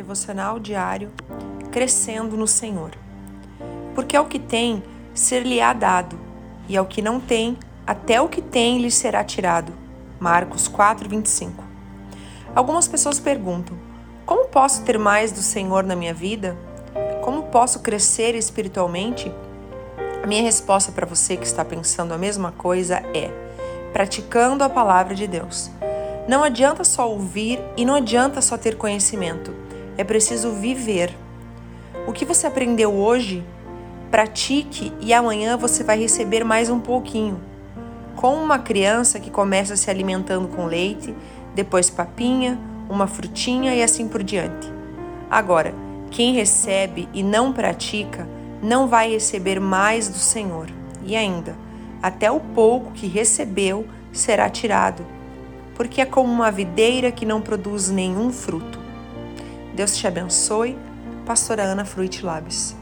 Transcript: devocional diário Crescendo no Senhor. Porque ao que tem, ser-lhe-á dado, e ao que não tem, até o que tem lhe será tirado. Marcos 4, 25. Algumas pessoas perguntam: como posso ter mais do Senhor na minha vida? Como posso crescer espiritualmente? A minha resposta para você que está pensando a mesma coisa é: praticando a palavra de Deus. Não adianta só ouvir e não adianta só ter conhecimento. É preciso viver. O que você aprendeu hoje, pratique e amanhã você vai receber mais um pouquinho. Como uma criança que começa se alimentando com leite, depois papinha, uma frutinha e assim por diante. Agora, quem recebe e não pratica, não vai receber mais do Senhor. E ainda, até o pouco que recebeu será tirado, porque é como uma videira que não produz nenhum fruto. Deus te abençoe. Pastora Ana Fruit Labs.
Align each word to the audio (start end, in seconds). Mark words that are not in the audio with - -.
devocional 0.00 0.58
diário 0.58 1.12
Crescendo 1.70 2.36
no 2.36 2.46
Senhor. 2.46 2.92
Porque 3.94 4.16
ao 4.16 4.24
que 4.24 4.38
tem, 4.38 4.82
ser-lhe-á 5.14 5.72
dado, 5.72 6.18
e 6.68 6.76
ao 6.76 6.86
que 6.86 7.02
não 7.02 7.20
tem, 7.20 7.56
até 7.86 8.20
o 8.20 8.28
que 8.28 8.42
tem 8.42 8.80
lhe 8.80 8.90
será 8.90 9.22
tirado. 9.22 9.72
Marcos 10.18 10.66
4, 10.66 11.08
25. 11.08 11.62
Algumas 12.54 12.88
pessoas 12.88 13.20
perguntam: 13.20 13.76
como 14.26 14.48
posso 14.48 14.82
ter 14.82 14.98
mais 14.98 15.30
do 15.30 15.42
Senhor 15.42 15.84
na 15.84 15.94
minha 15.94 16.14
vida? 16.14 16.56
Como 17.22 17.44
posso 17.44 17.80
crescer 17.80 18.34
espiritualmente? 18.34 19.32
A 20.24 20.26
minha 20.26 20.42
resposta 20.42 20.90
para 20.90 21.06
você 21.06 21.36
que 21.36 21.46
está 21.46 21.64
pensando 21.64 22.12
a 22.12 22.18
mesma 22.18 22.50
coisa 22.50 22.96
é: 23.14 23.30
praticando 23.92 24.64
a 24.64 24.68
palavra 24.68 25.14
de 25.14 25.28
Deus. 25.28 25.70
Não 26.26 26.42
adianta 26.42 26.82
só 26.84 27.08
ouvir 27.08 27.60
e 27.76 27.84
não 27.84 27.94
adianta 27.94 28.40
só 28.40 28.58
ter 28.58 28.76
conhecimento. 28.76 29.60
É 30.00 30.04
preciso 30.04 30.52
viver. 30.52 31.14
O 32.06 32.12
que 32.14 32.24
você 32.24 32.46
aprendeu 32.46 32.90
hoje, 32.90 33.44
pratique 34.10 34.90
e 34.98 35.12
amanhã 35.12 35.58
você 35.58 35.84
vai 35.84 35.98
receber 36.00 36.42
mais 36.42 36.70
um 36.70 36.80
pouquinho. 36.80 37.38
Como 38.16 38.42
uma 38.42 38.58
criança 38.58 39.20
que 39.20 39.30
começa 39.30 39.76
se 39.76 39.90
alimentando 39.90 40.48
com 40.48 40.64
leite, 40.64 41.14
depois 41.54 41.90
papinha, 41.90 42.58
uma 42.88 43.06
frutinha 43.06 43.74
e 43.74 43.82
assim 43.82 44.08
por 44.08 44.22
diante. 44.22 44.72
Agora, 45.30 45.74
quem 46.10 46.32
recebe 46.32 47.06
e 47.12 47.22
não 47.22 47.52
pratica, 47.52 48.26
não 48.62 48.88
vai 48.88 49.10
receber 49.10 49.60
mais 49.60 50.08
do 50.08 50.16
Senhor. 50.16 50.68
E 51.04 51.14
ainda, 51.14 51.54
até 52.02 52.30
o 52.30 52.40
pouco 52.40 52.92
que 52.92 53.06
recebeu 53.06 53.86
será 54.10 54.48
tirado, 54.48 55.04
porque 55.74 56.00
é 56.00 56.06
como 56.06 56.32
uma 56.32 56.50
videira 56.50 57.12
que 57.12 57.26
não 57.26 57.42
produz 57.42 57.90
nenhum 57.90 58.32
fruto. 58.32 58.79
Deus 59.80 59.96
te 59.96 60.06
abençoe. 60.06 60.76
Pastora 61.24 61.62
Ana 61.64 61.86
Fruit 61.86 62.22
Labs. 62.22 62.76